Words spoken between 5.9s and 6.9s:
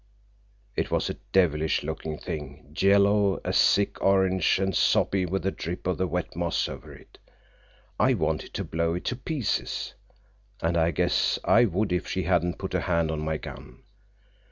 the wet moss